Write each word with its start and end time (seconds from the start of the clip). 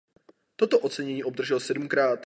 Toto 0.55 0.79
ocenění 0.79 1.23
obdržel 1.23 1.59
sedmkrát. 1.59 2.19